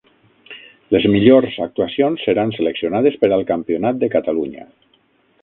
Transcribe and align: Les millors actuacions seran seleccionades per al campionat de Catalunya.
Les 0.95 1.03
millors 1.15 1.57
actuacions 1.65 2.23
seran 2.29 2.55
seleccionades 2.57 3.19
per 3.25 3.31
al 3.37 3.47
campionat 3.53 4.03
de 4.07 4.11
Catalunya. 4.17 4.67